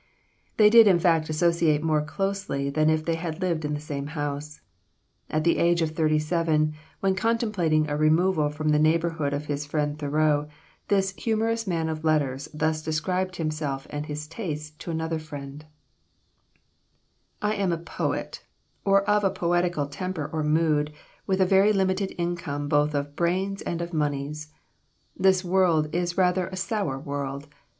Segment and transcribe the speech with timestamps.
[0.57, 4.07] They did in fact associate more closely than if they had lived in the same
[4.17, 4.59] house.
[5.29, 9.67] At the age of thirty seven, when contemplating a removal from the neighborhood of his
[9.67, 10.47] friend Thoreau,
[10.87, 15.65] this humorous man of letters thus described himself and his tastes to another friend:
[17.39, 18.43] "I am a poet,
[18.83, 20.91] or of a poetical temper or mood,
[21.27, 24.51] with a very limited income both of brains and of moneys.
[25.15, 27.47] This world is rather a sour world.